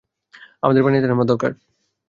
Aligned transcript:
আমাদের 0.63 0.81
পানিতে 0.83 1.07
নামা 1.07 1.25
দরকার। 1.25 1.51